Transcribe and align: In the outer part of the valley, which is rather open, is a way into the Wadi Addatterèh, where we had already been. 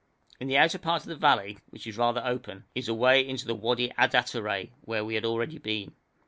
In 0.39 0.47
the 0.47 0.57
outer 0.57 0.79
part 0.79 1.03
of 1.03 1.09
the 1.09 1.15
valley, 1.15 1.59
which 1.69 1.85
is 1.85 1.95
rather 1.95 2.23
open, 2.25 2.63
is 2.73 2.87
a 2.89 2.93
way 2.95 3.21
into 3.21 3.45
the 3.45 3.53
Wadi 3.53 3.89
Addatterèh, 3.99 4.71
where 4.81 5.05
we 5.05 5.13
had 5.13 5.25
already 5.25 5.59
been. 5.59 5.93